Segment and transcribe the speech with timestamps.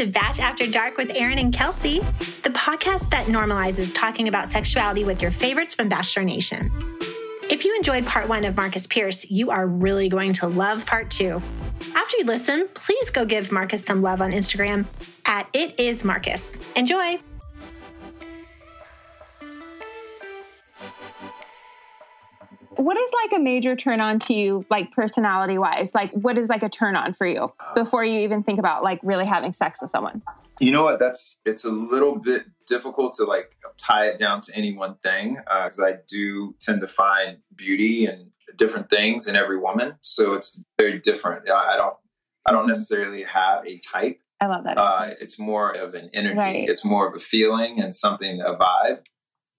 [0.00, 1.98] To Batch After Dark with Aaron and Kelsey,
[2.42, 6.72] the podcast that normalizes talking about sexuality with your favorites from Bachelor Nation.
[7.50, 11.10] If you enjoyed part one of Marcus Pierce, you are really going to love part
[11.10, 11.42] two.
[11.94, 14.86] After you listen, please go give Marcus some love on Instagram
[15.26, 16.56] at It Is Marcus.
[16.76, 17.20] Enjoy!
[22.80, 26.48] What is like a major turn on to you like personality wise like what is
[26.48, 29.80] like a turn on for you before you even think about like really having sex
[29.82, 30.22] with someone
[30.60, 30.98] You know what?
[30.98, 35.36] That's it's a little bit difficult to like tie it down to any one thing
[35.36, 40.62] because I do tend to find beauty and different things in every woman, so it's
[40.78, 41.48] very different.
[41.48, 41.96] I I don't
[42.46, 44.18] I don't necessarily have a type.
[44.40, 46.38] i love that Uh, it's more of an energy.
[46.38, 46.68] Right.
[46.68, 49.00] It's more of a feeling and something a vibe.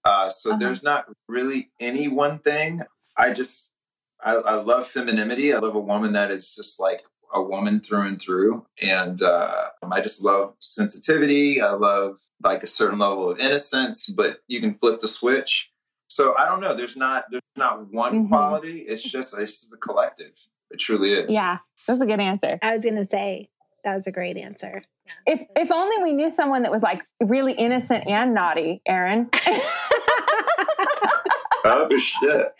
[0.04, 0.58] Uh, so Uh-huh.
[0.60, 2.80] there's not really any one thing.
[3.22, 3.72] I just
[4.24, 5.52] I, I love femininity.
[5.52, 7.02] I love a woman that is just like
[7.34, 11.60] a woman through and through, and uh, I just love sensitivity.
[11.60, 15.70] I love like a certain level of innocence, but you can flip the switch.
[16.08, 16.74] So I don't know.
[16.74, 18.28] There's not there's not one Mhm.
[18.28, 18.78] quality.
[18.80, 20.32] It's just it's just the collective.
[20.70, 21.30] It truly is.
[21.32, 23.50] yeah that's a good answer I was going to say
[23.84, 24.82] that was a great answer.
[25.26, 29.28] if if only we knew someone that was like really innocent and naughty aaron
[31.64, 32.54] Oh shit.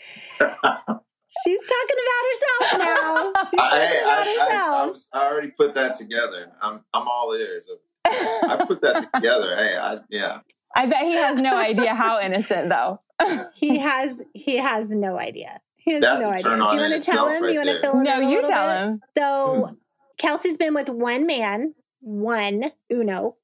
[1.45, 3.33] She's talking about herself now.
[3.51, 4.91] She's I, talking I, about I, I, herself.
[4.91, 6.53] was, I already put that together.
[6.61, 7.69] I'm I'm all ears.
[8.07, 9.57] I put that together.
[9.63, 10.41] Hey, I yeah.
[10.75, 12.99] i bet he has no idea how innocent though
[13.55, 15.61] he has he has no idea.
[15.77, 16.43] He has That's no a idea.
[16.45, 17.43] turn Do you want to tell him?
[17.43, 17.83] right you want to there.
[17.83, 18.77] fill him no in a you little tell bit?
[18.79, 19.75] him So Hmm.
[20.19, 23.37] Kelsey's been with one man, one Uno,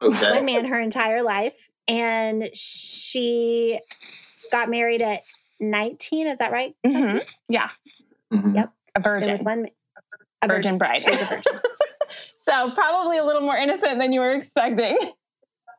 [0.00, 0.30] Okay.
[0.32, 3.78] one man her entire life, and she
[4.54, 5.20] got married at
[5.60, 6.26] 19.
[6.28, 6.74] Is that right?
[6.86, 7.70] hmm yeah
[8.32, 8.54] Mhm.
[8.54, 8.72] Yep.
[8.96, 9.66] a virgin one
[10.42, 11.60] a virgin bride a virgin.
[12.36, 14.96] so probably a little more innocent than you were expecting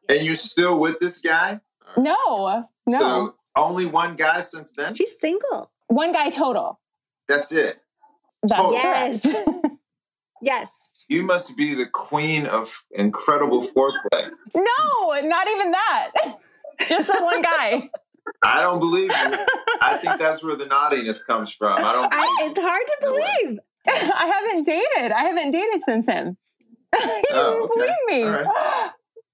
[0.09, 1.61] And you're still with this guy?
[1.97, 4.93] no no So only one guy since then?
[4.95, 5.71] She's single.
[5.87, 6.79] one guy total
[7.29, 7.79] That's it.
[8.43, 8.71] That's Oh.
[8.73, 9.25] Yes.
[10.41, 10.69] Yes.
[11.07, 14.29] You must be the queen of incredible foreplay.
[14.55, 16.11] no not even that
[16.87, 17.89] just the one guy
[18.43, 19.37] I don't believe you.
[19.81, 21.83] I think that's where the naughtiness comes from.
[21.83, 22.09] I don't.
[22.13, 23.59] I, it's hard to believe.
[23.87, 25.11] I haven't dated.
[25.11, 26.37] I haven't dated since him.
[26.93, 27.73] didn't Oh, okay.
[28.07, 28.23] believe me.
[28.29, 28.45] Right.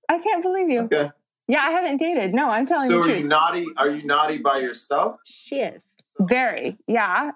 [0.09, 0.81] I can't believe you.
[0.81, 1.09] Okay.
[1.47, 2.33] Yeah, I haven't dated.
[2.33, 3.65] No, I'm telling So the are you naughty?
[3.77, 5.15] Are you naughty by yourself?
[5.25, 5.85] She is.
[6.19, 6.77] Very.
[6.87, 7.31] Yeah.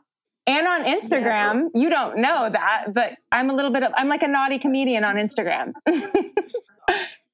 [0.48, 4.22] And on Instagram, you don't know that, but I'm a little bit of, I'm like
[4.22, 5.74] a naughty comedian on Instagram.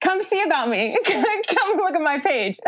[0.02, 0.98] Come see about me.
[1.06, 2.60] Come look at my page.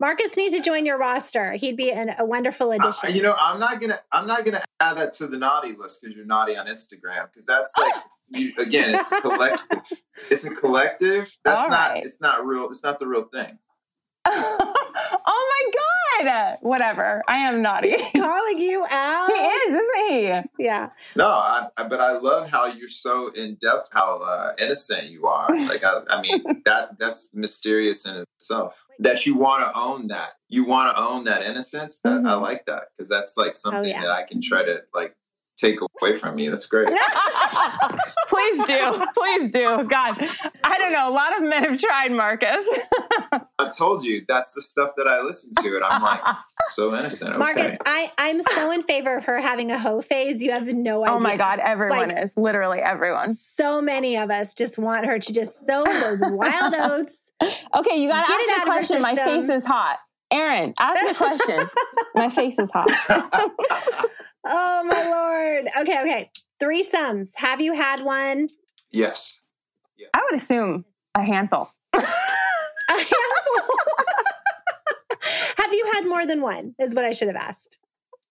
[0.00, 1.52] Marcus needs to join your roster.
[1.52, 3.14] He'd be an, a wonderful Uh, addition.
[3.14, 4.00] you know, I'm not gonna.
[4.12, 7.26] I'm not gonna add that to the naughty list because you're naughty on Instagram.
[7.30, 7.94] Because that's like,
[8.30, 9.78] you, again, it's a collective.
[10.30, 11.30] It's a collective.
[11.44, 11.90] That's All not.
[11.92, 12.04] right.
[12.06, 12.70] It's not real.
[12.70, 13.58] It's not the real thing.
[14.26, 14.74] oh
[15.26, 15.89] my God.
[16.60, 17.22] Whatever.
[17.28, 17.90] I am naughty.
[17.96, 19.28] he calling you out.
[19.30, 20.10] He is, isn't
[20.58, 20.64] he?
[20.64, 20.90] Yeah.
[21.16, 25.26] No, I, I, but I love how you're so in depth, how uh, innocent you
[25.26, 25.48] are.
[25.70, 28.84] Like, I, I mean, that that's mysterious in itself.
[28.98, 30.30] That you want to own that.
[30.48, 32.00] You want to own that innocence.
[32.02, 32.42] That I Mhm.
[32.42, 34.00] like that because that's like something yeah.
[34.02, 35.14] that I can try to like
[35.56, 36.50] take away from you.
[36.50, 36.88] That's great.
[38.40, 39.06] Please do.
[39.16, 39.84] Please do.
[39.88, 40.28] God,
[40.64, 41.08] I don't know.
[41.08, 42.66] A lot of men have tried, Marcus.
[43.58, 46.20] I told you that's the stuff that I listen to, and I'm like
[46.70, 47.30] so innocent.
[47.30, 47.38] Okay.
[47.38, 50.42] Marcus, I, I'm so in favor of her having a hoe phase.
[50.42, 51.14] You have no oh idea.
[51.16, 52.36] Oh my God, everyone Like- is.
[52.36, 53.34] Literally everyone.
[53.34, 57.30] So many of us just want her to just sow those wild oats.
[57.42, 59.02] Okay, you gotta ask out the question.
[59.02, 59.98] My face is hot.
[60.32, 61.68] Aaron, ask the question.
[62.14, 62.88] My face is hot.
[64.46, 65.68] Oh my lord.
[65.80, 66.30] Okay, okay.
[66.62, 67.32] Threesomes.
[67.36, 68.48] Have you had one?
[68.92, 69.38] yes.
[70.14, 70.84] I would assume
[71.14, 71.70] a handful.
[71.94, 72.06] have
[75.72, 76.74] you had more than one?
[76.78, 77.78] Is what I should have asked.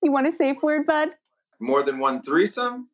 [0.02, 1.10] You want a safe word, bud?
[1.60, 2.90] More than one threesome?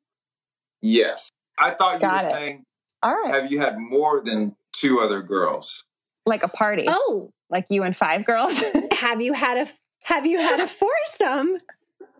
[0.82, 1.30] Yes.
[1.58, 2.34] I thought you Got were it.
[2.34, 2.64] saying,
[3.02, 3.34] All right.
[3.34, 5.86] have you had more than two other girls?
[6.28, 6.86] like a party.
[6.88, 8.60] Oh, Like you and five girls.
[8.94, 9.68] have you had a
[10.04, 11.58] have you had a foursome?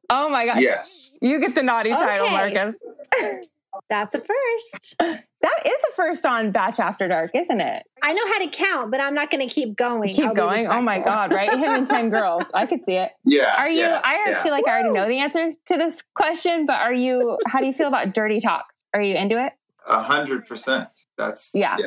[0.10, 0.62] Oh my God.
[0.62, 1.12] Yes.
[1.22, 2.76] You get the naughty title, Marcus.
[3.90, 4.96] That's a first.
[5.42, 7.84] That is a first on Batch After Dark, isn't it?
[8.02, 10.10] I know how to count, but I'm not going to keep going.
[10.10, 10.66] I'll Keep going.
[10.66, 10.98] Oh my.
[10.98, 11.52] God, right?
[11.52, 12.42] Him and 10 girls.
[12.52, 13.12] I could see it.
[13.26, 13.54] Yeah.
[13.56, 14.42] Are you, yeah, I yeah.
[14.42, 17.68] feel like I already know the answer to this question, but are you, how do
[17.68, 18.66] you feel about dirty talk?
[18.96, 19.54] Are you into it?
[19.88, 20.88] A hundred percent.
[21.16, 21.78] That's Yeah.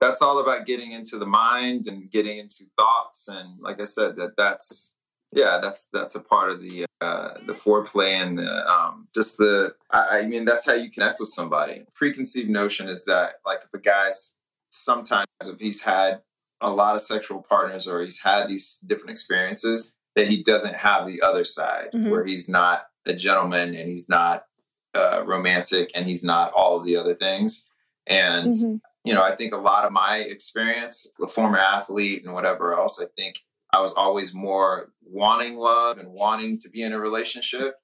[0.00, 4.16] That's all about getting into the mind and getting into thoughts, and like I said,
[4.16, 4.96] that that's
[5.34, 9.74] yeah, that's that's a part of the uh, the foreplay and the um, just the.
[9.90, 11.84] I, I mean, that's how you connect with somebody.
[11.94, 14.36] Preconceived notion is that like if a guy's
[14.70, 16.22] sometimes if he's had
[16.60, 21.06] a lot of sexual partners or he's had these different experiences that he doesn't have
[21.06, 22.10] the other side Mhm.
[22.10, 24.46] where he's not a gentleman and he's not
[24.94, 27.66] uh, romantic and he's not all of the other things
[28.06, 28.80] and Mhm.
[29.04, 33.02] you know i think a lot of my experience a former athlete and whatever else
[33.02, 33.40] i think
[33.76, 34.70] i was always more
[35.02, 37.74] wanting love and wanting to be in a relationship.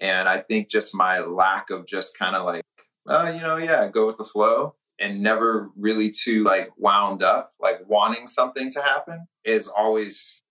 [0.00, 2.62] And i think just my lack of just kind of like
[3.12, 7.44] uh, you know yeah go with the flow and never really too like wound up
[7.66, 10.42] like wanting something to happen is always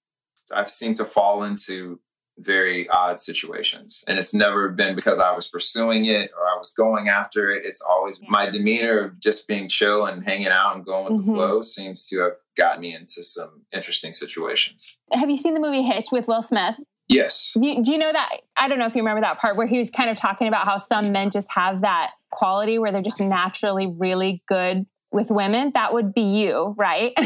[0.54, 2.00] i've seemed to fall into
[2.40, 4.04] very odd situations.
[4.08, 7.62] And it's never been because i was pursuing it or i was going after it.
[7.66, 11.26] It's always my demeanor of just being chill and hanging out and going with Mhm.
[11.26, 15.60] the flow seems to have gotten me into some interesting situations Have you seen the
[15.60, 16.76] movie Hitch with Will Smith?
[17.08, 18.30] yes Do you, do you know that?
[18.56, 20.66] I don't know if you remember that part where he was kind of talking about
[20.66, 25.72] how some men just have that quality where they're just naturally really good with women.
[25.74, 27.14] That would be you, right?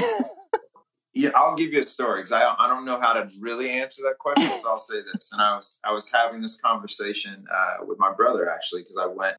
[1.14, 3.70] Yeah, I'll give you a story because I don't, I don't know how to really
[3.70, 4.56] answer that question.
[4.56, 5.32] So I'll say this.
[5.34, 9.08] And I was I was having this conversation uh, with my brother actually because I
[9.08, 9.36] went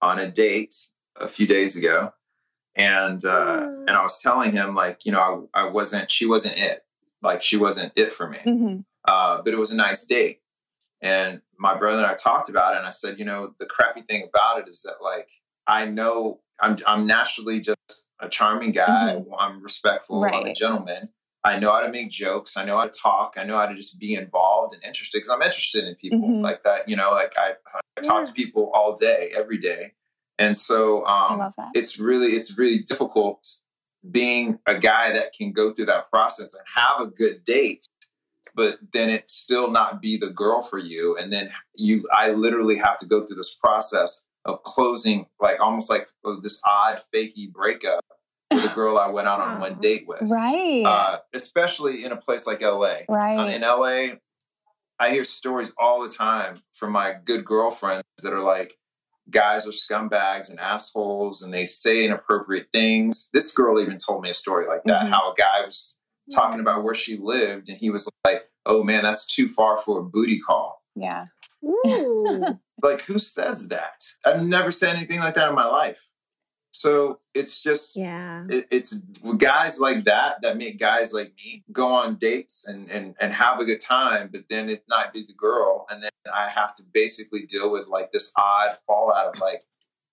[0.00, 0.74] on a date
[1.16, 2.12] a few days ago,
[2.80, 6.56] and uh, and I was telling him like you know I, I wasn't she wasn't
[6.58, 6.84] it
[7.22, 8.84] like she wasn't it for me, Mhm.
[9.06, 10.40] uh, but it was a nice date.
[11.02, 14.02] And my brother and I talked about it, and I said, you know, the crappy
[14.02, 15.28] thing about it is that like
[15.66, 19.22] I know I'm I'm naturally just a charming guy.
[19.38, 20.24] I'm respectful.
[20.24, 21.08] I'm a gentleman.
[21.42, 22.58] I know how to make jokes.
[22.58, 23.36] I know how to talk.
[23.38, 26.42] I know how to just be involved and interested because I'm interested in people Mhm.
[26.42, 26.86] like that.
[26.86, 27.54] You know, like I,
[27.96, 29.92] I talk to people all day, every day,
[30.40, 33.46] and so um, it's really it's really difficult
[34.10, 37.86] being a guy that can go through that process and have a good date
[38.54, 41.16] but then it still not be the girl for you.
[41.16, 45.90] And then you i literally have to go through this process of closing like almost
[45.90, 46.08] like
[46.42, 48.04] this odd fakey breakup
[48.52, 50.22] with a girl i went out on one date with.
[50.22, 50.82] Right.
[50.84, 53.36] uh, especially in a place like la right.
[53.36, 54.16] uh, in LA,
[54.98, 58.76] I hear stories all the time from my good girlfriends that are like,
[59.30, 63.28] guys are scumbags and assholes and they say inappropriate things.
[63.32, 65.10] This girl even told me a story like that Mhm.
[65.10, 65.98] how a guy was
[66.34, 69.98] talking about where she lived and he was like, oh man, that's too far for
[69.98, 70.82] a booty call.
[70.94, 71.26] yeah.
[71.64, 72.44] Ooh.
[72.82, 74.02] Like, who says that?
[74.24, 76.08] I've never said anything like that in my life.
[76.72, 78.44] So it's just yeah.
[78.48, 79.00] it, it's
[79.36, 83.60] guys like that that make guys like me go on dates and, and and have
[83.60, 86.82] a good time but then it not be the girl and then i have to
[86.92, 89.62] basically deal with like this odd fallout of like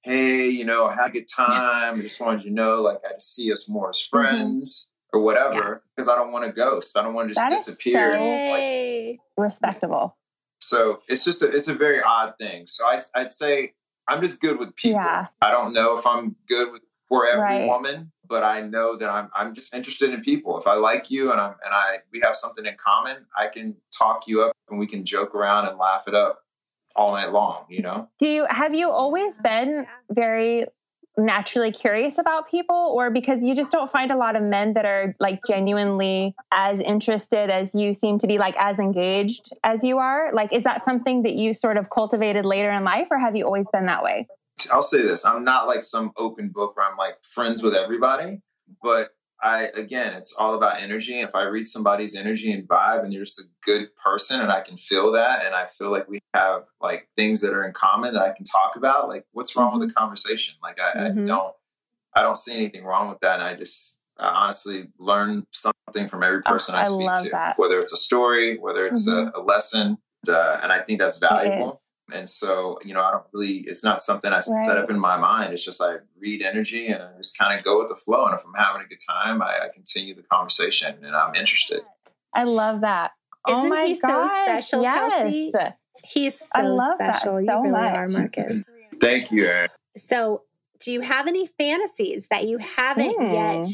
[0.03, 2.99] hey you know i had a good time i just wanted you to know like
[3.07, 4.17] i just see us more as mm-hmm.
[4.17, 7.53] friends or whatever because i don't want to ghost i don't want to just That
[7.53, 8.13] is disappear.
[8.13, 10.17] so- like, Respectable.
[10.59, 12.65] so it's just a, it's a very odd thing.
[12.67, 13.73] So I, i'd say
[14.07, 15.27] i'm just good with people Yeah.
[15.41, 17.67] I don't know if I'm good with for every Right.
[17.67, 20.57] woman, but I know that I'm I'm just interested in people.
[20.57, 23.75] If I like you and I'm and I we have something in common, I can
[23.97, 26.39] talk you up and we can joke around and laugh it up
[26.95, 28.09] all night long, you know?
[28.19, 30.65] Do you have you always been very
[31.17, 34.85] naturally curious about people or because you just don't find a lot of men that
[34.85, 39.97] are like genuinely as interested as you seem to be like as engaged as you
[39.97, 43.35] are like is that something that you sort of cultivated later in life or have
[43.35, 44.27] you always been that way
[44.71, 45.25] I'll say this.
[45.25, 48.41] I'm not like some open book where I'm like friends with everybody,
[48.81, 49.09] but
[49.41, 51.19] I again, it's all about energy.
[51.21, 54.61] If I read somebody's energy and vibe, and you're just a good person, and I
[54.61, 58.13] can feel that, and I feel like we have like things that are in common
[58.13, 60.55] that I can talk about, like what's wrong with the conversation?
[60.63, 61.21] Like I, mm-hmm.
[61.21, 61.53] I, don't,
[62.15, 63.39] I don't see anything wrong with that.
[63.39, 67.23] And I just I honestly learn something from every oh, person oh, I speak I
[67.23, 67.59] to, that.
[67.59, 69.37] whether it's a story, whether it's mm-hmm.
[69.37, 71.81] a, a, lesson, uh, and I think that's valuable.
[72.13, 74.65] And so, you know, I don't really, it's not something I right.
[74.65, 75.53] set up in my mind.
[75.53, 78.25] It's just I read energy and I just kind of go with the flow.
[78.25, 81.81] And if I'm having a good time, I, I continue the conversation and I'm interested.
[82.33, 83.11] I love that.
[83.45, 85.23] Oh Isn't oh my he gosh, so special, yes.
[85.23, 85.53] Kelsey?
[86.03, 87.35] He's so I love special.
[87.35, 87.95] That so you really much.
[87.95, 88.63] are, Marcus.
[88.99, 89.69] Thank you, Erin.
[89.97, 90.43] So,
[90.79, 93.33] do you have any fantasies that you haven't mm.
[93.33, 93.67] yet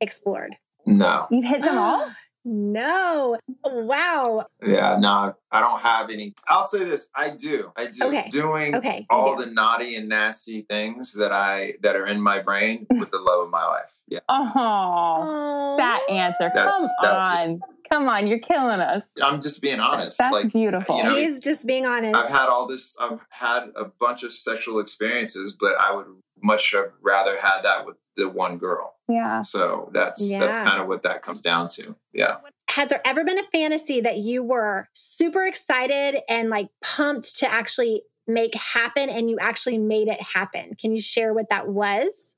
[0.00, 0.56] explored?
[0.86, 1.26] No.
[1.30, 2.10] You've hit them all?
[2.48, 3.36] No.
[3.64, 4.46] Oh, wow.
[4.64, 6.32] Yeah, no, I don't have any.
[6.48, 7.72] I'll say this, I do.
[7.76, 8.04] I do.
[8.04, 8.28] Okay.
[8.30, 9.04] Doing okay.
[9.10, 13.00] all the naughty and nasty things that I that are in my brain mm.
[13.00, 14.00] with the love of my life.
[14.06, 14.20] Yeah.
[14.28, 16.52] Oh, that answer.
[16.54, 17.60] That's, Come that's, on.
[17.90, 19.02] Come on, you're killing us.
[19.20, 20.18] I'm just being honest.
[20.18, 20.98] That's like, beautiful.
[20.98, 22.14] You know, He's just being honest.
[22.14, 22.96] I've had all this.
[23.00, 26.06] I've had a bunch of sexual experiences, but I would
[26.46, 28.94] much have rather had that with the one girl.
[29.08, 29.42] Yeah.
[29.42, 30.40] So that's yeah.
[30.40, 31.94] that's kind of what that comes down to.
[32.12, 32.36] Yeah.
[32.70, 37.52] Has there ever been a fantasy that you were super excited and like pumped to
[37.52, 40.74] actually make happen and you actually made it happen?
[40.74, 42.34] Can you share what that was?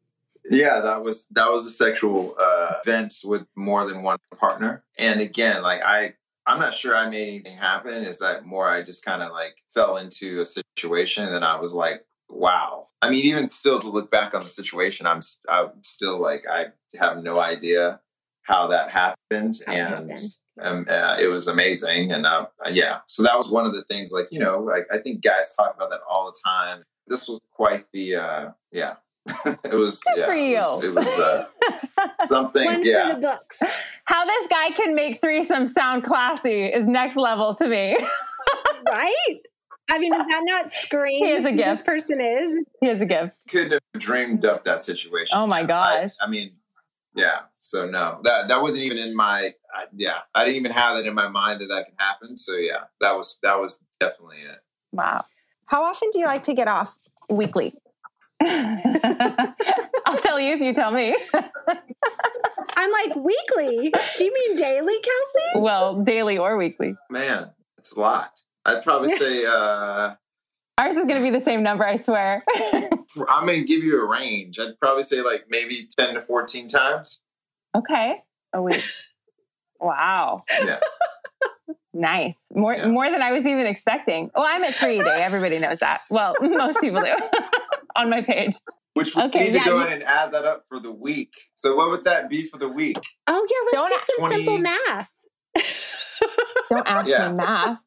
[0.50, 4.82] Yeah, that was that was a sexual uh, event with more than one partner.
[4.98, 6.14] And again, like I
[6.46, 8.04] I'm not sure I made anything happen.
[8.04, 11.74] Is that more I just kind of like fell into a situation and I was
[11.74, 12.86] like, wow.
[13.02, 16.66] I mean, even still to look back on the situation, I'm I'm still like I
[16.98, 18.00] have no idea
[18.42, 20.12] how that happened, how and
[20.60, 22.12] um, uh, it was amazing.
[22.12, 24.12] And uh, yeah, so that was one of the things.
[24.12, 26.82] Like you know, like I think guys talk about that all the time.
[27.06, 28.96] This was quite the uh, yeah.
[29.64, 30.56] it was Good yeah, for you.
[30.56, 31.46] It was, it was uh,
[32.20, 32.64] something.
[32.64, 33.08] One yeah.
[33.08, 33.58] for the books.
[34.06, 37.96] How this guy can make threesome sound classy is next level to me.
[38.88, 39.40] right?
[39.90, 41.66] I mean, does that not scream he is a gift.
[41.66, 42.64] this person is?
[42.80, 43.34] He has a gift.
[43.48, 45.38] Couldn't have dreamed up that situation.
[45.38, 46.12] Oh my gosh.
[46.20, 46.52] I, I mean,
[47.14, 47.40] yeah.
[47.58, 49.54] So no, that that wasn't even in my.
[49.74, 52.36] I, yeah, I didn't even have that in my mind that that could happen.
[52.36, 54.58] So yeah, that was that was definitely it.
[54.92, 55.24] Wow.
[55.66, 56.96] How often do you like to get off
[57.28, 57.74] weekly?
[58.42, 61.16] I'll tell you if you tell me.
[62.76, 63.92] I'm like weekly.
[64.16, 65.60] Do you mean daily, Kelsey?
[65.60, 66.94] Well, daily or weekly.
[67.10, 68.32] Man, it's a lot.
[68.68, 70.14] I'd probably say uh
[70.78, 72.44] ours is gonna be the same number, I swear.
[73.28, 74.58] I'm gonna give you a range.
[74.58, 77.22] I'd probably say like maybe 10 to 14 times.
[77.76, 78.22] Okay.
[78.52, 78.82] A week.
[79.80, 80.44] wow.
[80.64, 80.80] Yeah.
[81.92, 82.34] Nice.
[82.54, 82.88] More yeah.
[82.88, 84.30] more than I was even expecting.
[84.34, 85.20] Well, I'm at three a day.
[85.20, 86.02] Everybody knows that.
[86.10, 87.14] Well, most people do
[87.96, 88.56] on my page.
[88.94, 91.32] Which we okay, need yeah, to go ahead and add that up for the week.
[91.54, 92.96] So what would that be for the week?
[93.26, 94.34] Oh yeah, let's Don't do some 20...
[94.34, 95.10] simple math.
[96.70, 97.30] Don't ask yeah.
[97.30, 97.78] me math.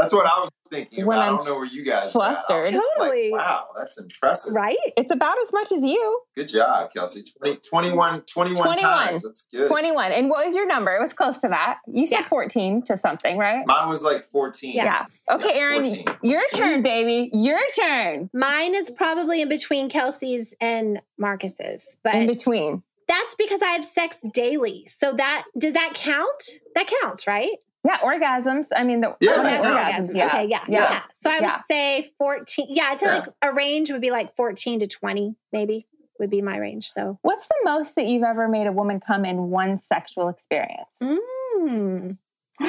[0.00, 1.04] That's what I was thinking.
[1.04, 2.10] When I don't know where you guys are.
[2.10, 2.64] flustered.
[2.64, 3.30] Totally.
[3.30, 4.54] Like, wow, that's impressive.
[4.54, 4.76] Right?
[4.96, 6.20] It's about as much as you.
[6.34, 7.24] Good job, Kelsey.
[7.38, 9.22] 20, 21, 21, 21 times.
[9.22, 9.68] That's good.
[9.68, 10.12] 21.
[10.12, 10.94] And what was your number?
[10.94, 11.78] It was close to that.
[11.86, 12.28] You said yeah.
[12.28, 13.66] 14 to something, right?
[13.66, 14.74] Mine was like 14.
[14.74, 14.84] Yeah.
[14.84, 15.34] yeah.
[15.34, 17.30] Okay, yeah, Erin, your turn, baby.
[17.32, 18.30] Your turn.
[18.32, 21.96] Mine is probably in between Kelsey's and Marcus's.
[22.02, 22.82] But in between.
[23.08, 24.84] That's because I have sex daily.
[24.86, 26.44] So that does that count?
[26.76, 27.56] That counts, right?
[27.84, 28.66] Yeah, orgasms.
[28.74, 30.14] I mean, the yeah, orgasms.
[30.14, 30.26] Yeah.
[30.26, 31.02] Okay, yeah, yeah, yeah.
[31.14, 31.56] So I yeah.
[31.56, 32.66] would say 14.
[32.68, 35.86] Yeah, I'd like a range would be like 14 to 20, maybe
[36.20, 36.88] would be my range.
[36.88, 40.90] So, what's the most that you've ever made a woman come in one sexual experience?
[41.02, 42.18] Mm.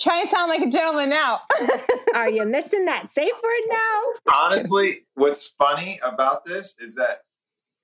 [0.00, 1.40] Try and sound like a gentleman now.
[2.14, 4.02] Are you missing that safe word now?
[4.32, 7.22] Honestly, what's funny about this is that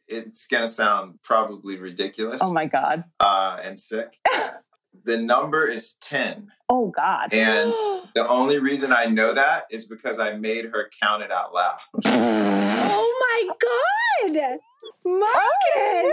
[0.09, 2.41] it's going to sound probably ridiculous.
[2.43, 3.05] Oh my God.
[3.21, 4.19] Uh, and sick.
[5.05, 6.51] the number is 10.
[6.69, 7.33] Oh God.
[7.33, 7.73] And
[8.15, 11.79] the only reason I know that is because I made her count it out loud.
[12.05, 14.59] oh my God.
[15.05, 16.13] Marcus.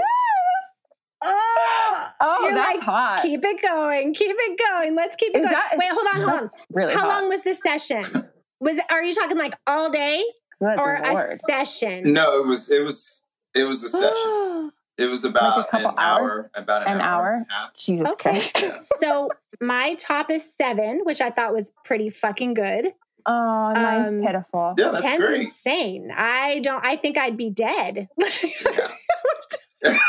[1.24, 3.20] Oh, oh You're that's like, hot.
[3.22, 4.14] Keep it going.
[4.14, 4.96] Keep it going.
[4.96, 5.54] Let's keep it is going.
[5.54, 6.50] That, Wait, hold on, hold on.
[6.72, 7.22] Really How hot.
[7.22, 8.28] long was this session?
[8.60, 10.24] Was are you talking like all day?
[10.60, 11.32] Good or Lord.
[11.32, 12.14] a session?
[12.14, 14.72] No, it was it was it was a session.
[14.98, 17.46] it was about like an hour, about an, an hour.
[17.52, 17.70] hour.
[17.78, 18.42] Jesus okay.
[18.54, 18.92] Christ.
[19.00, 19.30] so
[19.60, 22.94] my top is seven, which I thought was pretty fucking good.
[23.26, 24.74] Oh, mine's um, pitiful.
[24.78, 25.42] Yeah, that's Ten's great.
[25.42, 26.12] insane.
[26.16, 26.84] I don't.
[26.86, 28.08] I think I'd be dead.
[28.22, 30.00] I think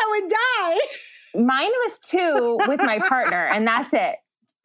[0.00, 1.42] I would die.
[1.42, 4.16] Mine was two with my partner, and that's it.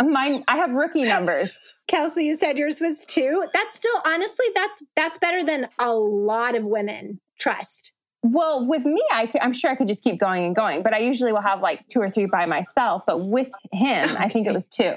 [0.02, 1.58] Mine, I have rookie numbers.
[1.88, 3.44] Kelsey, you said yours was two.
[3.54, 7.94] That's still honestly, that's that's better than a lot of women trust.
[8.24, 11.00] Well, with me, I, i'm sure I could just keep going and going, but I
[11.00, 13.02] usually will have like two or three by myself.
[13.08, 14.94] But with him, I think it was two,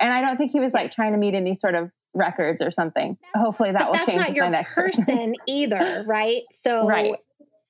[0.00, 2.70] and I don't think he was like trying to meet any sort of records or
[2.70, 3.18] something.
[3.34, 6.42] Hopefully, that But will that's change not your my next person either, right?
[6.52, 7.16] So Right.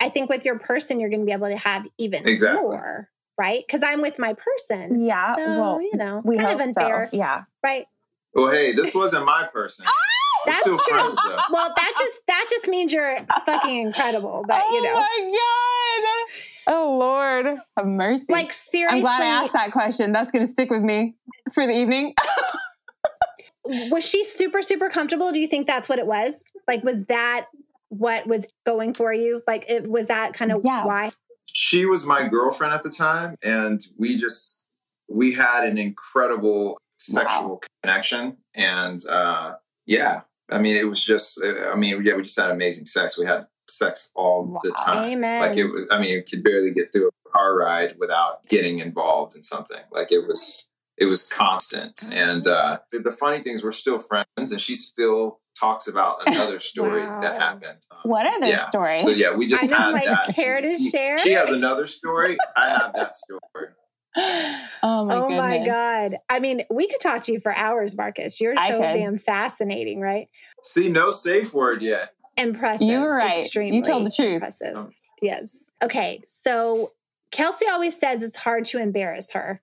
[0.03, 2.63] I think with your person, you're going to be able to have even Exactly.
[2.63, 3.11] more,
[3.41, 3.65] right?
[3.67, 5.03] Because I'm with my person.
[5.07, 7.17] Yeah, So, well, you know, We kind of unfair, so.
[7.17, 7.45] Yeah.
[7.65, 7.87] right?
[8.35, 9.87] Well, hey, this wasn't my person.
[9.89, 10.77] Oh, That's true.
[10.79, 11.17] friends.
[11.51, 13.17] Well, that just that just means you're
[13.47, 14.45] fucking incredible.
[14.47, 16.27] But oh you know, Oh my
[16.67, 16.75] god!
[16.87, 17.47] Oh Lord,
[17.79, 18.27] have mercy.
[18.29, 20.13] like seriously, I'm glad I asked that question.
[20.13, 21.15] That's going to stick with me
[21.55, 22.15] for the evening.
[23.65, 25.33] was she super super comfortable?
[25.33, 26.43] Do you think that's what it was?
[26.69, 27.47] Like, was that
[27.89, 29.43] what was going for you?
[29.47, 30.85] Like, it was that kind of Yeah.
[30.85, 31.11] why?
[31.53, 34.69] She was my girlfriend at the time, and we just
[35.09, 38.37] we had an incredible sexual connection.
[38.55, 39.55] And uh,
[39.87, 43.19] yeah, I mean, it was just, I mean, yeah, we just had amazing sex.
[43.19, 45.11] We had sex all the time.
[45.11, 45.41] Amen.
[45.41, 48.79] Like it was, I mean, you could barely get through a car ride without getting
[48.79, 49.81] involved in something.
[49.91, 52.13] Like it was, it was constant.
[52.13, 56.59] And uh, the, the funny things, we're still friends, and she's still talks about another
[56.61, 57.21] story Wow.
[57.21, 57.79] that happened.
[57.91, 58.69] Um, what other yeah.
[58.69, 59.01] story?
[59.01, 60.35] So yeah, we just I know, had like, that.
[60.35, 61.19] care to share?
[61.19, 62.37] She has another story.
[62.57, 63.69] I have that story.
[64.17, 65.39] oh my oh goodness.
[65.39, 66.17] my god!
[66.29, 68.41] I mean, we could talk to you for hours, Marcus.
[68.41, 70.29] You're so damn fascinating, right?
[70.65, 72.13] See, no safe word yet.
[72.37, 72.89] Impressive.
[72.89, 73.37] You were right.
[73.37, 74.35] You Extremely told the truth.
[74.35, 74.89] Impressive.
[75.23, 75.57] Yes.
[75.83, 76.23] Okay.
[76.27, 76.93] So
[77.31, 79.63] Kelsey always says it's hard to embarrass her,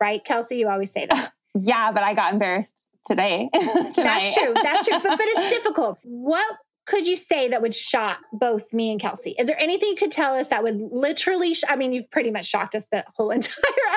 [0.00, 0.24] right?
[0.24, 1.32] Kelsey, you always say that.
[1.60, 2.74] Yeah, but I got embarrassed
[3.08, 3.48] today.
[3.52, 4.54] That's true.
[4.62, 4.98] That's true.
[5.02, 5.98] But, but it's difficult.
[6.04, 6.46] What
[6.86, 9.34] could you say that would shock both me and Kelsey?
[9.38, 12.30] Is there anything you could tell us that would literally, sh- I mean, you've pretty
[12.30, 13.54] much shocked us the whole entire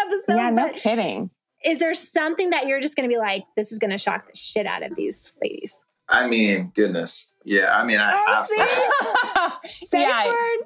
[0.08, 1.30] episode, yeah, no but kidding.
[1.63, 4.25] is there something that you're just going to be like, this is going to shock
[4.27, 5.77] the shit out of these ladies?
[6.10, 7.36] I mean, goodness.
[7.46, 8.58] Yeah, I mean, I Oh, have see?
[8.58, 9.51] some.
[9.88, 10.25] Say Yeah.
[10.25, 10.58] word.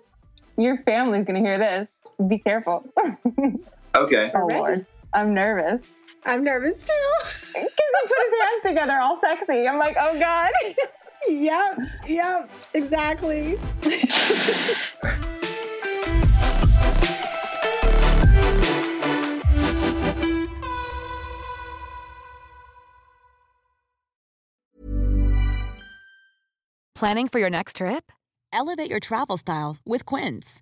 [0.57, 1.87] Your family's gonna hear this.
[2.29, 2.89] Be careful.
[3.95, 4.31] Okay.
[4.33, 5.81] oh Lord, I'm nervous.
[6.25, 6.91] I'm nervous too.
[7.53, 9.65] Because he put his hands together, all sexy.
[9.65, 10.51] I'm like, oh God.
[11.29, 11.79] yep.
[12.05, 12.49] Yep.
[12.73, 13.57] Exactly.
[26.93, 28.11] Planning for your next trip?
[28.51, 30.61] Elevate your travel style with Quince.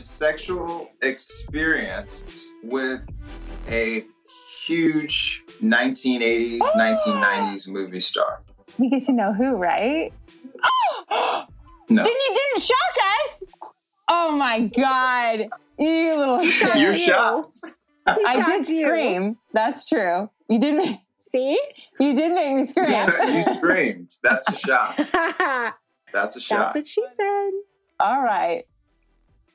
[0.00, 3.02] A sexual experience with
[3.68, 4.02] a
[4.64, 8.40] huge 1980s, 1990s movie star.
[8.78, 10.10] We get to know who, right?
[11.10, 11.44] Oh,
[11.90, 12.02] No.
[12.04, 13.42] then you didn't shock us.
[14.08, 16.76] Oh my God, you little shit.
[16.78, 16.98] You're you.
[16.98, 17.52] shocked.
[18.06, 18.82] I did you.
[18.86, 19.36] scream.
[19.52, 20.30] That's true.
[20.48, 20.98] You didn't.
[21.30, 21.60] See?
[22.00, 23.08] you did make me scream.
[23.34, 24.14] you screamed.
[24.22, 24.96] That's a shot.
[24.96, 25.74] That's
[26.12, 26.74] That's a shot.
[26.74, 27.50] what she said.
[28.00, 28.64] All right.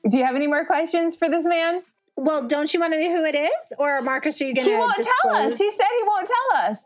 [0.08, 1.82] Do you have any more questions for this man?
[2.16, 3.72] Well, don't you want to know who it is?
[3.78, 4.72] Or Marcus, are you going to?
[4.72, 5.58] He won't tell us.
[5.58, 6.84] He said he won't tell us.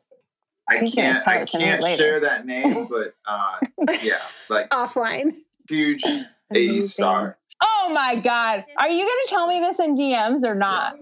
[0.68, 1.26] I He's can't.
[1.26, 3.58] I it to me can't share that name, but uh,
[4.02, 5.36] yeah, like offline?
[5.68, 6.02] huge
[6.50, 6.78] Amazing.
[6.78, 7.38] 80s star.
[7.62, 8.64] Oh my God.
[8.76, 10.96] Are you going to tell me this in DMs or not?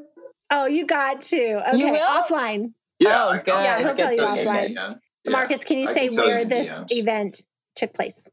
[0.50, 1.62] Oh, you got to.
[1.68, 2.00] Okay, You will?
[2.00, 2.72] offline.
[2.98, 3.46] Yeah, Oh, I- good.
[3.48, 4.74] Yeah, he'll tell you in offline.
[4.76, 5.00] DM.
[5.24, 6.86] Yeah, Marcus, can you I say tell where in this DMs.
[6.90, 7.42] event
[7.76, 8.24] took place?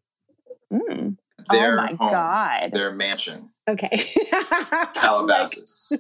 [0.73, 1.17] Mm.
[1.51, 2.69] Their oh my home, God.
[2.73, 3.89] Their mansion, Okay.
[4.93, 5.91] Calabasas.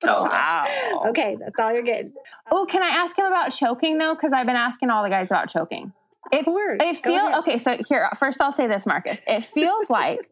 [0.00, 0.72] Calabasas.
[0.92, 1.04] Wow.
[1.08, 2.12] okay, that's all you're getting.
[2.50, 4.14] Oh, can I ask him about choking though?
[4.14, 5.92] Because I've been asking all the guys about choking.
[6.32, 6.78] It, course.
[6.80, 7.58] it Go feels okay.
[7.58, 9.18] So here, first I'll say this, Marcus.
[9.26, 10.30] It feels like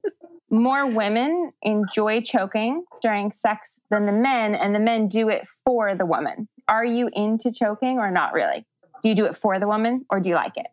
[0.48, 5.94] more women enjoy choking during sex than the men, and the men do it for
[5.96, 6.48] the woman.
[6.68, 8.64] Are you into choking or not really?
[9.02, 10.66] Do you do it for the woman or do you like it?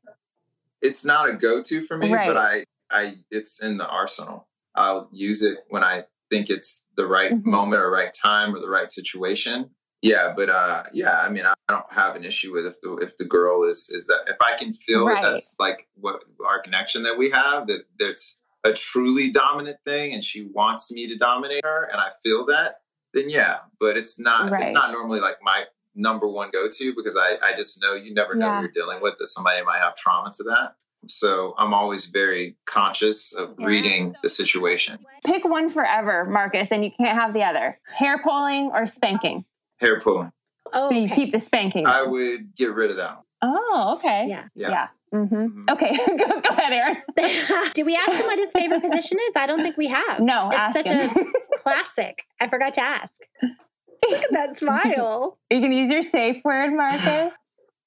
[0.81, 2.27] It's not a go-to for me, Right.
[2.27, 4.47] but I, I, it's in the arsenal.
[4.77, 7.45] I'll use it when I think it's the right Mhm.
[7.45, 9.71] moment or right time or the right situation.
[10.01, 13.17] Yeah, but uh, yeah, I mean, I don't have an issue with if the if
[13.17, 15.21] the girl is is that if I can feel Right.
[15.23, 20.13] that that's like what our connection that we have that there's a truly dominant thing
[20.13, 22.81] and she wants me to dominate her and I feel that,
[23.13, 23.59] then yeah.
[23.79, 24.63] But it's not Right.
[24.63, 28.13] it's not normally like my number one go to because I I just know you
[28.13, 28.55] never know Yeah.
[28.57, 30.75] who you're dealing with that somebody might have trauma to that.
[31.09, 33.65] So I'm always very conscious of Yeah.
[33.67, 34.99] reading the situation.
[35.25, 37.79] Pick one forever, Marcus, and you can't have the other.
[37.93, 39.45] Hair pulling or spanking.
[39.79, 40.31] Hair pulling.
[40.73, 41.15] Oh, So you okay.
[41.15, 41.85] keep the spanking.
[41.87, 43.15] I would get rid of that.
[43.15, 43.23] One.
[43.41, 44.25] oh, okay.
[44.27, 44.45] Yeah.
[44.55, 44.69] Yeah.
[44.69, 44.87] Yeah.
[45.11, 45.69] hmm Mhm.
[45.71, 46.97] Okay, go, go ahead, Aaron.
[47.73, 49.35] Did we ask him what his favorite position is?
[49.35, 50.19] I don't think we have.
[50.19, 51.09] No, it's such him.
[51.55, 52.23] a classic.
[52.39, 53.21] I forgot to ask.
[53.41, 55.37] Look at that smile.
[55.51, 57.31] Are you can use your safe word, Marcus.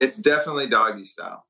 [0.01, 1.45] It's definitely doggy style.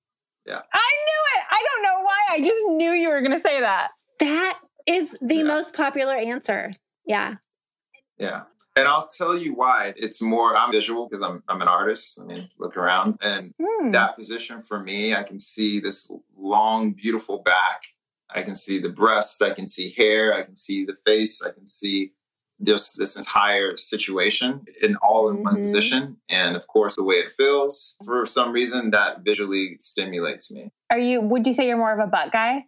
[0.58, 1.44] I knew it.
[1.50, 2.18] I don't know why.
[2.30, 3.88] I just knew you were going to say that.
[4.20, 5.42] That is the Yeah.
[5.44, 6.72] most popular answer.
[7.06, 7.36] Yeah.
[8.18, 8.42] Yeah.
[8.76, 9.92] And I'll tell you why.
[9.96, 12.20] It's more I'm visual because I'm I'm an artist.
[12.20, 13.90] I mean, look around and Hmm.
[13.90, 17.82] that position for me, I can see this long, beautiful back.
[18.32, 21.50] I can see the breast, I can see hair, I can see the face, I
[21.50, 22.12] can see
[22.60, 25.60] this this entire situation in all in one Mhm.
[25.62, 26.16] position.
[26.28, 27.96] And of course the way it feels.
[28.04, 30.70] For some reason that visually stimulates me.
[30.90, 31.20] Are you?
[31.22, 32.66] Would you say you're more of a butt guy?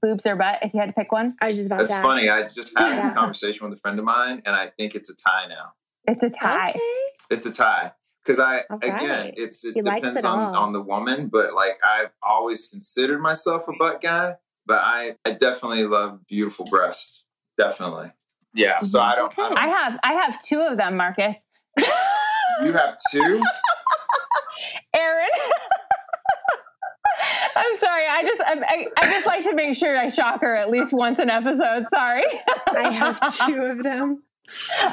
[0.00, 0.58] Boobs or butt?
[0.62, 2.30] If you had to pick one, I was just about That's to funny.
[2.30, 5.14] I just had this conversation with a friend of mine and I think it's a
[5.16, 5.72] tie now.
[6.06, 6.70] it's a tie.
[6.70, 6.80] Okay.
[7.30, 7.92] It's a tie
[8.24, 10.56] because I All again, it's it He depends it on all.
[10.56, 15.32] on the woman, but like I've always considered myself a butt guy, but I I
[15.32, 17.24] definitely love beautiful breasts,
[17.56, 18.12] definitely.
[18.54, 19.32] Yeah, so I don't.
[19.38, 20.00] I don't have.
[20.02, 21.36] I have two of them, Marcus.
[21.78, 23.42] you have two.
[24.94, 25.28] Aaron.
[27.56, 28.06] I'm sorry.
[28.08, 30.92] I just I, I, I just like to make sure I shock her at least
[30.92, 31.86] once an episode.
[31.92, 32.22] Sorry.
[32.74, 34.22] I have two of them.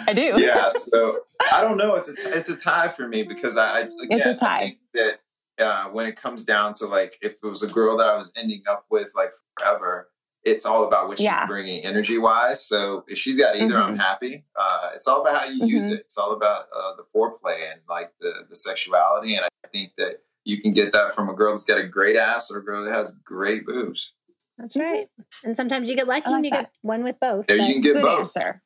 [0.08, 0.36] I do.
[0.38, 1.20] yeah, so
[1.52, 1.96] I don't know.
[1.96, 4.58] It's a it's a tie for me because I, I again It's a tie.
[4.58, 5.20] I think that
[5.66, 8.32] uh, when it comes down to like if it was a girl that I was
[8.38, 10.10] ending up with like forever,
[10.44, 11.46] it's all about what she's Yeah.
[11.46, 12.64] bringing energy wise.
[12.66, 14.00] So if she's got either, I'm Mhm.
[14.00, 14.46] happy.
[14.56, 15.96] Uh, it's all about how you use Mhm.
[15.96, 16.00] it.
[16.02, 19.36] It's all about uh, the foreplay and like the the sexuality.
[19.36, 22.16] And I think that you can get that from a girl that's got a great
[22.16, 24.14] ass or a girl that has great boobs.
[24.58, 25.10] That's right.
[25.44, 26.62] And sometimes you get lucky like and you that.
[26.64, 27.48] get one with both.
[27.48, 28.36] There you can get both.
[28.38, 28.62] answer.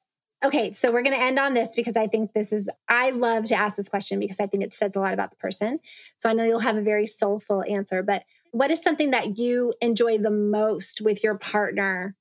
[0.45, 3.45] Okay, so we're going to end on this because I think this is, I love
[3.45, 5.79] to ask this question because I think it says a lot about the person.
[6.17, 8.23] So I know you'll have a very soulful answer, but
[8.54, 12.16] what is something that you enjoy the most with your partner,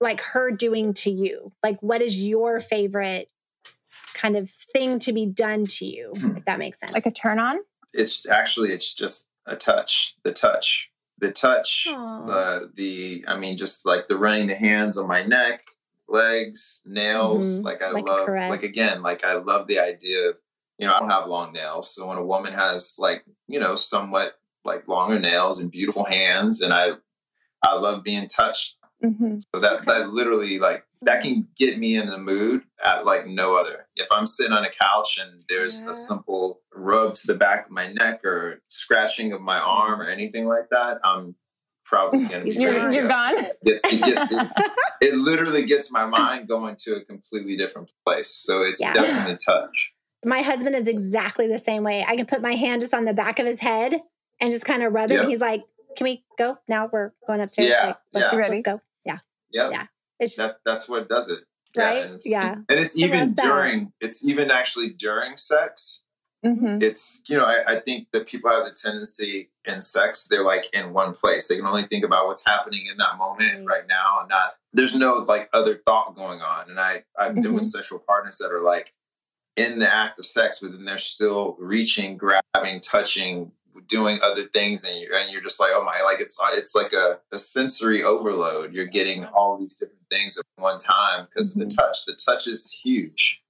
[0.00, 1.52] like her doing to you?
[1.62, 3.28] Like, what is your favorite
[4.14, 6.94] kind of thing to be done to you, if that makes sense?
[6.94, 7.58] Like a turn on.
[7.92, 10.14] It's actually it's just a touch.
[10.22, 10.88] The touch.
[11.18, 11.88] The touch.
[11.90, 12.26] Aw.
[12.26, 15.64] the the I mean just like the running the hands on my neck,
[16.08, 17.60] legs, nails.
[17.60, 17.64] Mhm.
[17.64, 20.36] Like I Like love like again, like I love the idea of
[20.78, 21.92] you know, I don't have long nails.
[21.92, 26.60] So when a woman has like, you know, somewhat like longer nails and beautiful hands
[26.62, 26.92] and I
[27.62, 28.76] I love being touched.
[29.02, 33.26] hmm So that that literally like that can get me in the mood at like
[33.26, 33.86] no other.
[33.96, 35.90] If I'm sitting on a couch and there's Yeah.
[35.90, 40.08] a simple rub to the back of my neck or scratching of my arm or
[40.08, 41.34] anything like that, I'm
[41.84, 43.08] probably gonna be You're, ready you're go.
[43.08, 43.34] gone.
[43.62, 44.42] It's, it gets it,
[45.00, 48.28] it literally gets my mind going to a completely different place.
[48.30, 48.94] So it's Yeah.
[48.94, 49.92] definitely touch.
[50.24, 52.04] My husband is exactly the same way.
[52.06, 54.00] I can put my hand just on the back of his head
[54.40, 55.14] and just kind of rub it.
[55.14, 55.22] Yep.
[55.22, 55.62] And he's like,
[55.96, 56.88] Can we go now?
[56.92, 57.68] We're going upstairs.
[57.70, 58.38] Yeah, Like, let's, yeah.
[58.38, 58.54] Ready?
[58.56, 58.80] let's go.
[59.04, 59.18] Yeah.
[59.52, 59.72] Yep.
[59.72, 59.86] Yeah.
[60.20, 61.40] It's That's just, that's what does it.
[61.76, 62.04] Right?
[62.04, 62.54] and it's, Yeah.
[62.68, 63.44] And it's I even love that.
[63.44, 66.02] during it's even actually during sex.
[66.44, 70.42] hmm it's you know I, I think that people have the tendency in sex they're
[70.42, 73.78] like in one place they can only think about what's happening in that moment Right.
[73.78, 77.54] right now and not there's no like other thought going on and i i've been
[77.54, 78.92] with sexual partners that are like
[79.56, 83.52] in the act of sex but then they're still reaching grabbing touching
[83.86, 86.92] doing other things and you're, and you're just like oh my like it's it's like
[86.92, 88.74] a, a sensory overload.
[88.74, 91.76] You're getting all these different things at one time because of the mm-hmm.
[91.76, 92.04] touch.
[92.06, 93.42] The touch is huge.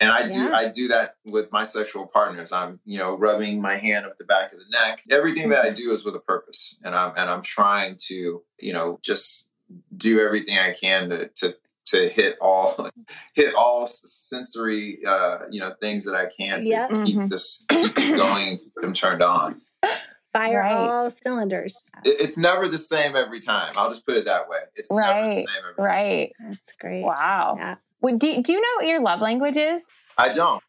[0.00, 2.52] And I do I do that with my sexual partners.
[2.52, 5.02] I'm, you know, rubbing my hand up the back of the neck.
[5.10, 5.74] Everything that I mm-hmm.
[5.74, 6.78] do is with a purpose.
[6.84, 9.48] And I'm and I'm trying to, you know, just
[9.96, 11.56] do everything I can to to
[11.88, 12.90] to hit all
[13.34, 16.90] hit all sensory uh, you know, things that I can to Yep.
[17.04, 17.30] keep Mhm.
[17.30, 19.60] this keep this going, keep them turned on.
[20.32, 20.74] Fire Right.
[20.76, 21.90] all cylinders.
[22.04, 23.72] It- it's never the same every time.
[23.76, 24.58] I'll just put it that way.
[24.76, 25.34] It's never Right.
[25.34, 25.94] the same every time.
[25.94, 26.32] Right.
[26.40, 27.02] That's great.
[27.02, 27.54] Wow.
[27.58, 27.74] Yeah.
[28.02, 29.82] Would, do, do you know what your love language is?
[30.16, 30.62] I don't.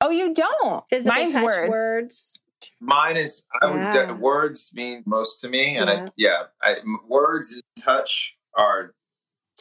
[0.00, 0.84] Oh, you don't.
[0.90, 1.70] Physical Mine's touch words.
[1.70, 2.38] words.
[2.80, 5.94] Mine is I would words mean most to me, and Yeah.
[6.04, 8.94] I yeah, I, m- words and touch are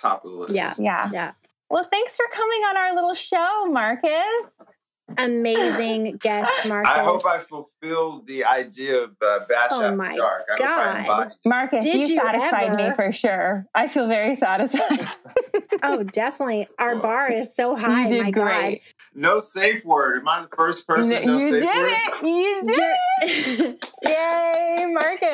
[0.02, 0.56] top of the list.
[0.56, 0.74] Yeah.
[0.78, 1.10] Yeah.
[1.12, 1.32] Yeah.
[1.70, 4.12] Well, thanks for coming on our little show, Marcus.
[5.18, 6.92] Amazing guest, Marcus.
[6.94, 10.42] I hope I fulfilled the idea of uh, batch Oh after my dark.
[10.50, 11.32] I hope I God.
[11.46, 13.66] Marcus, Did you you satisfied me for sure.
[13.74, 15.08] I feel very satisfied.
[15.84, 16.68] Oh, definitely.
[16.80, 18.08] Our Well, bar is so high.
[18.08, 18.82] you did my great.
[19.14, 20.22] No safe word.
[20.22, 21.12] Am I the first person?
[21.12, 21.92] N- no you safe did word?
[21.92, 22.26] it.
[22.26, 23.78] You did God.
[23.78, 23.92] it.
[24.80, 25.27] Yay, Marcus.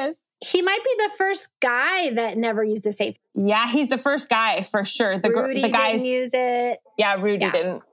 [0.43, 3.15] He might be the first guy that never used a safe.
[3.35, 5.19] Yeah, he's the first guy for sure.
[5.19, 6.79] The, gr- Rudy the guys, didn't use it.
[6.97, 7.51] yeah, Rudy Yeah.
[7.51, 7.83] didn't.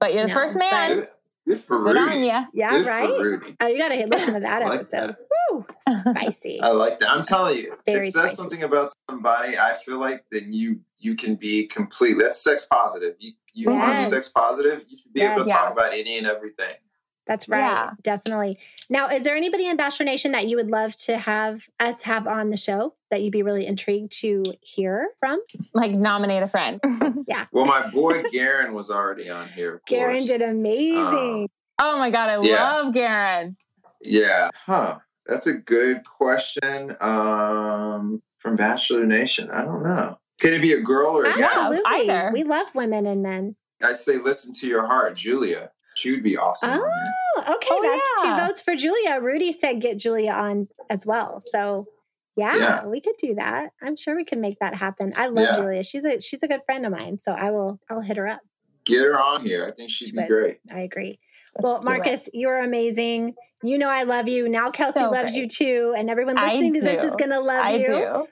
[0.00, 0.94] But you're the No, first man.
[0.94, 1.08] Good,
[1.48, 2.16] good for Good Rudy.
[2.16, 2.44] on ya.
[2.54, 3.08] Yeah, Good right.
[3.08, 3.56] for Rudy.
[3.60, 5.08] Oh, you got to listen to that I like episode.
[5.10, 5.16] that.
[5.50, 5.66] Woo,
[5.98, 6.60] spicy.
[6.62, 7.10] I like that.
[7.10, 8.36] I'm telling you, Very it says spicy.
[8.36, 9.58] something about somebody.
[9.58, 12.14] I feel like that you you can be complete.
[12.18, 13.14] That's sex positive.
[13.18, 14.82] You you want to be sex positive.
[14.88, 15.56] You should be able to Yes.
[15.56, 16.74] talk about any and everything.
[17.26, 17.60] That's right.
[17.60, 17.90] Yeah.
[18.02, 18.58] Definitely.
[18.90, 22.26] Now, is there anybody in Bachelor Nation that you would love to have us have
[22.26, 25.40] on the show that you'd be really intrigued to hear from?
[25.72, 26.80] Like nominate a friend.
[27.28, 27.46] Yeah.
[27.52, 29.76] Well, my boy Garen was already on here.
[29.76, 31.48] of Garen did amazing.
[31.78, 32.62] oh my god, I Yeah.
[32.82, 33.56] love Garen.
[34.02, 34.50] Yeah.
[34.66, 34.98] Huh.
[35.26, 36.96] That's a good question.
[37.00, 39.50] Um, from Bachelor Nation.
[39.52, 40.18] I don't know.
[40.40, 41.42] Could it be a girl or a guy?
[41.42, 41.82] Absolutely.
[41.86, 42.30] either.
[42.34, 43.54] We love women and men.
[43.80, 45.70] I say listen to your heart, Julia.
[46.02, 46.80] She would be awesome.
[46.82, 47.68] Oh, okay.
[47.70, 48.36] Oh, that's yeah.
[48.40, 49.20] two votes for Julia.
[49.20, 51.40] Rudy said get Julia on as well.
[51.52, 51.86] So
[52.36, 52.84] yeah, Yeah.
[52.88, 53.70] we could do that.
[53.82, 55.12] I'm sure we can make that happen.
[55.16, 55.56] I love Yeah.
[55.56, 55.82] Julia.
[55.84, 57.18] She's a she's a good friend of mine.
[57.20, 58.40] So I will I'll hit her up.
[58.84, 59.64] Get her on here.
[59.66, 60.28] I think she'd She be would.
[60.28, 60.58] great.
[60.72, 61.20] I agree.
[61.54, 61.84] Let's well, do it.
[61.84, 63.34] Marcus, you're amazing.
[63.62, 64.48] You know I love you.
[64.48, 65.42] Now Kelsey So loves great.
[65.42, 65.94] you too.
[65.96, 67.86] And everyone I listening to this is gonna love I you.
[67.86, 68.26] do.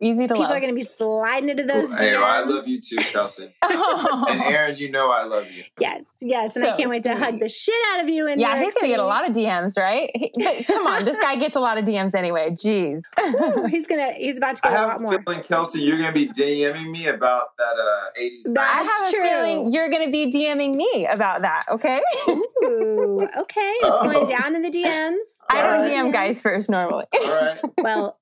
[0.00, 0.52] Easy to People love.
[0.52, 2.00] are gonna be sliding into those DMs.
[2.00, 3.54] Hey, well, I love you too, Kelsey.
[3.62, 5.64] and Aaron, you know I love you.
[5.78, 6.56] Yes, yes.
[6.56, 8.26] And I can't wait to hug the shit out of you.
[8.26, 10.10] And yeah, he's gonna get a lot of DMs, right?
[10.14, 12.50] He- come on, this guy gets a lot of DMs anyway.
[12.50, 13.02] Jeez.
[13.20, 15.22] Ooh, he's gonna he's about to I get a have lot more.
[15.22, 18.54] feeling, Kelsey, you're going to be DMing me about that uh, 80s.
[18.54, 19.22] That- I That's have true.
[19.22, 21.64] a feeling you're gonna be DMing me about that.
[21.70, 22.00] Okay.
[22.28, 23.60] Ooh, okay.
[23.60, 24.10] It's Oh.
[24.10, 25.16] going down in the DMs.
[25.50, 25.92] I don't Alright.
[25.92, 27.04] DM guys first normally.
[27.14, 27.60] All right.
[27.78, 28.18] Well,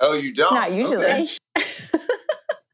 [0.00, 0.54] Oh, you don't?
[0.54, 1.04] Not usually.
[1.04, 1.28] Okay.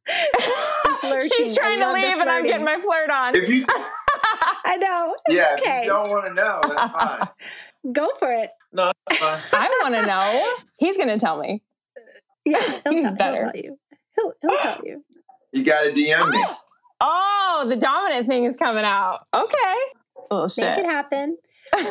[1.37, 3.37] She's trying I to leave, and I'm getting my flirt on.
[3.37, 5.17] If you, I know.
[5.29, 5.79] yeah, okay.
[5.79, 7.29] if you don't want to know, that's fine.
[7.93, 8.51] Go for it.
[8.73, 9.41] No, that's fine.
[9.53, 10.55] I want to know.
[10.79, 11.63] He's gonna tell me.
[12.45, 13.79] Yeah, he'll, He's tell, he'll tell you.
[14.17, 15.05] He'll, he'll tell you.
[15.55, 16.45] You got to DM me.
[17.05, 19.27] Oh, the dominant thing is coming out.
[19.37, 19.75] Okay.
[20.31, 21.37] Little Make it happen.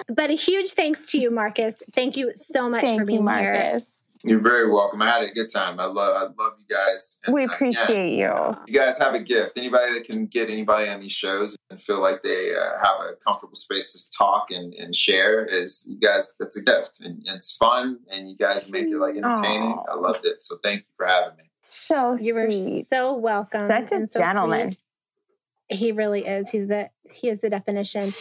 [0.08, 1.76] but a huge thanks to you, Marcus.
[1.94, 3.82] Thank you so much Thank for being you, here.
[4.24, 4.32] Marcus.
[4.32, 5.02] You're very welcome.
[5.02, 5.80] I had a good time.
[5.80, 7.20] I love, I love you guys.
[7.26, 8.56] And We again, appreciate you.
[8.68, 9.58] You guys have a gift.
[9.58, 13.16] Anybody that can get anybody on these shows and feel like they uh, have a
[13.26, 16.34] comfortable space to talk and, and share is you guys.
[16.40, 19.74] That's a gift, and, and it's fun, and you guys make it like entertaining.
[19.74, 19.94] Aw.
[19.94, 20.42] I loved it.
[20.42, 21.44] So thank you for having me.
[21.62, 22.86] So You were sweet.
[22.88, 23.68] so welcome.
[23.68, 24.72] Such a and so gentleman.
[24.72, 25.78] sweet.
[25.78, 26.50] He really is.
[26.50, 28.14] He's the he is the definition.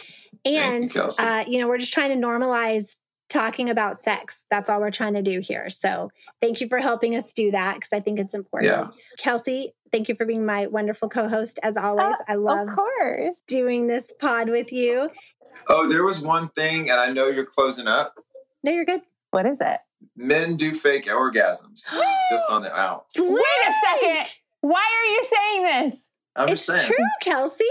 [0.45, 1.21] And Kelsey.
[1.23, 2.95] uh, you know, we're just trying to normalize
[3.31, 4.43] talking about sex.
[4.51, 5.69] That's all we're trying to do here.
[5.69, 8.71] So thank you for helping us do that because I think it's important.
[8.71, 8.87] Yeah.
[9.17, 12.13] Kelsey, thank you for being my wonderful co-host as always.
[12.13, 13.35] Uh, I love Of course.
[13.47, 15.09] doing this pod with you.
[15.67, 18.15] Oh, there was one thing, and I know you're closing up.
[18.63, 19.01] No, you're good.
[19.31, 19.79] What is it?
[20.15, 21.89] Men do fake orgasms.
[22.31, 23.05] just on the out.
[23.17, 23.29] Wait
[23.67, 24.27] a second.
[24.61, 26.01] Why are you saying this?
[26.35, 26.91] I'm It's just saying.
[26.93, 27.63] true, Kelsey.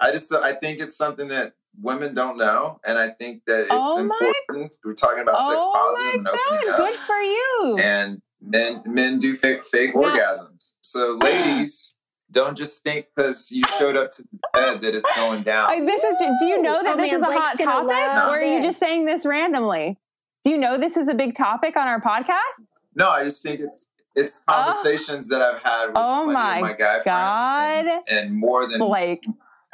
[0.00, 3.68] I just I think it's something that women don't know, and I think that it's
[3.72, 4.76] Oh my- important.
[4.84, 6.78] We're talking about sex oh positive and my opening god, up.
[6.78, 7.78] good for you.
[7.80, 10.74] and men men do fake fake Now- orgasms.
[10.82, 11.94] So ladies,
[12.30, 15.68] don't just think because you showed up to the bed that it's going down.
[15.68, 16.16] Like, this is.
[16.40, 18.42] Do you know that Oh, this man, is a Blake's hot topic, love or are
[18.42, 19.98] you just saying this randomly?
[20.44, 22.64] Do you know this is a big topic on our podcast?
[22.94, 24.52] no, I just think it's it's oh.
[24.52, 27.84] conversations that I've had with Oh plenty my of my guy God.
[27.84, 29.24] friends, and, and more than Blake.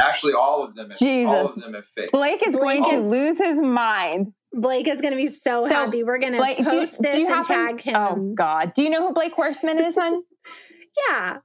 [0.00, 0.90] Actually all of them.
[0.90, 1.30] Have, Jesus.
[1.30, 2.12] all of them have faked.
[2.12, 4.32] Blake is Blake going to is- lose his mind.
[4.54, 6.02] Blake is going to be so, So, happy.
[6.04, 7.76] We're going to Blake, do post this do you and happen?
[7.76, 8.20] tag oh, him.
[8.30, 10.22] Oh God, do you know who Blake Horstmann is, hon?
[11.10, 11.38] Yeah.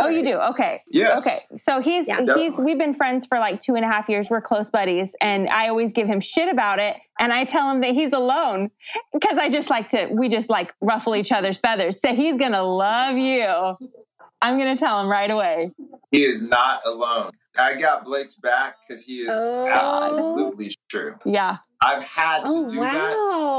[0.00, 0.38] oh, you do.
[0.38, 0.80] Okay.
[0.90, 1.26] Yes.
[1.26, 2.18] Okay, so he's Yeah.
[2.20, 2.64] he's Definitely.
[2.64, 4.30] we've been friends for like two and a half years.
[4.30, 7.80] We're close buddies, and I always give him shit about it, and I tell him
[7.82, 8.70] that he's alone
[9.12, 12.00] because I just like to we just like ruffle each other's feathers.
[12.00, 13.44] So he's gonna love you.
[14.40, 15.72] I'm gonna tell him right away.
[16.12, 17.32] He is not alone.
[17.58, 19.66] I got Blake's back because he is Oh.
[19.68, 21.16] absolutely true.
[21.24, 21.58] Yeah.
[21.82, 22.92] I've had to Oh, do wow.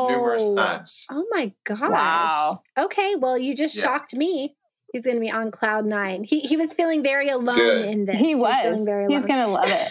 [0.07, 1.05] that numerous times.
[1.11, 1.79] Oh my gosh.
[1.89, 2.61] Wow.
[2.77, 3.83] Okay, well, you just Yeah.
[3.83, 4.55] shocked me.
[4.91, 6.23] He's going to be on cloud nine.
[6.23, 7.85] He he was feeling very alone Good.
[7.85, 8.17] in this.
[8.17, 8.55] He was.
[8.61, 9.87] feeling very He's going to love it.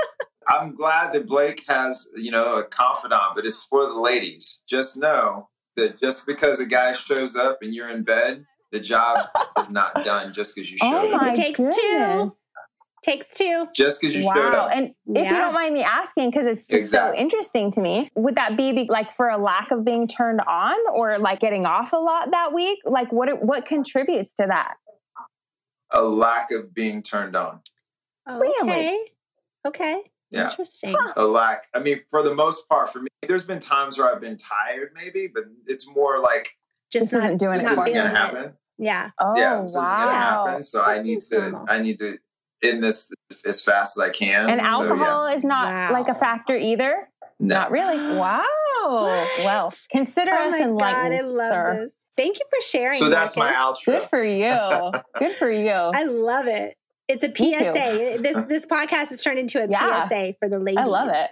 [0.48, 4.62] I'm glad that Blake has, you know, a confidant, but it's for the ladies.
[4.68, 9.26] Just know that just because a guy shows up and you're in bed, the job
[9.58, 11.26] is not done just because you oh showed Oh up.
[11.26, 11.76] It takes goodness.
[11.76, 12.36] two.
[13.06, 13.66] Takes two.
[13.74, 14.70] Just because you showed up.
[14.72, 17.16] And if you don't mind me asking, because it's just Exactly.
[17.16, 20.40] so interesting to me, would that be be- like for a lack of being turned
[20.40, 22.80] on or like getting off a lot that week?
[22.84, 24.74] Like what what contributes to that?
[25.92, 27.60] a lack of being turned on.
[28.28, 28.68] Really?
[28.68, 28.98] Okay.
[29.68, 30.02] Okay.
[30.32, 30.50] Yeah.
[30.50, 30.96] Interesting.
[31.14, 31.66] A lack.
[31.72, 34.90] I mean, for the most part, for me, there's been times where I've been tired,
[34.96, 36.48] maybe, but it's more like
[36.92, 38.16] Just This not, isn't doing this it not isn't gonna it.
[38.16, 38.52] happen.
[38.78, 39.10] Yeah.
[39.20, 40.62] Oh yeah, this isn't gonna happen.
[40.64, 41.38] So I need to.
[41.38, 41.66] normal.
[41.68, 42.18] I need to
[42.62, 43.10] end this
[43.44, 44.48] as fast as I can.
[44.50, 44.72] And So, yeah.
[44.90, 45.92] alcohol is not Wow.
[45.92, 47.08] like a factor either?
[47.38, 47.54] No.
[47.56, 47.96] Not really.
[48.16, 48.42] Wow.
[48.88, 49.78] Well, What?
[49.90, 51.80] consider Oh us my God, I love sir.
[51.84, 51.94] this.
[52.16, 52.94] Thank you for sharing.
[52.94, 53.84] So that's my Marcus.
[53.84, 54.92] Good for you.
[55.18, 55.70] Good for you.
[55.70, 56.76] I love it.
[57.08, 58.18] It's a PSA.
[58.20, 60.08] This this podcast has turned into a Yeah.
[60.08, 60.78] PSA for the ladies.
[60.78, 61.30] I love it.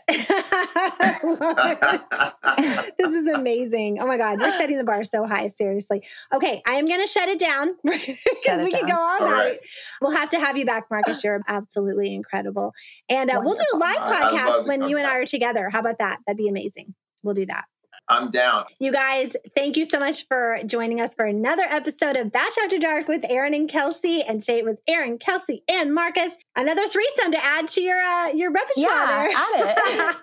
[1.24, 2.94] Love it.
[2.98, 3.98] This is amazing.
[4.00, 5.48] Oh my God, you're setting the bar so high.
[5.48, 6.06] Seriously.
[6.32, 9.00] Okay, I am going to shut it down because Shut it we can go all
[9.20, 9.30] All night.
[9.36, 9.58] right.
[10.00, 11.24] We'll have to have you back, Marcus.
[11.24, 12.72] You're absolutely incredible.
[13.08, 14.14] And uh, we'll do a live Wonderful.
[14.14, 15.68] I- I'd love podcast when you and I are together.
[15.70, 16.18] How about that?
[16.26, 16.94] That'd be amazing.
[17.24, 17.64] We'll do that.
[18.08, 18.64] I'm down.
[18.78, 22.78] You guys, thank you so much for joining us for another episode of Batch After
[22.78, 24.22] Dark with Aaron and Kelsey.
[24.22, 26.36] And today it was Aaron, Kelsey, and Marcus.
[26.54, 29.76] Another threesome to add to your uh, your repertoire Yeah, there.
[29.78, 30.18] add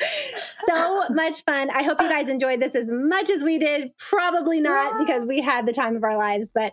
[0.00, 0.08] it.
[0.68, 1.70] so much fun.
[1.70, 3.92] I hope you guys enjoyed this as much as we did.
[3.96, 6.72] Probably not because we had the time of our lives, but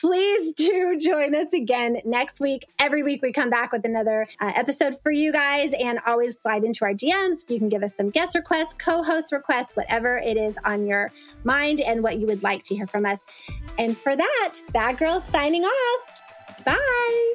[0.00, 2.66] please do join us again next week.
[2.78, 6.64] Every week we come back with another uh, episode for you guys and always slide
[6.64, 7.48] into our DMs.
[7.48, 11.10] You can give us some guest requests, co host requests, whatever it is on your
[11.44, 13.24] mind and what you would like to hear from us.
[13.78, 16.64] And for that, Bad Girls signing off.
[16.64, 17.34] Bye.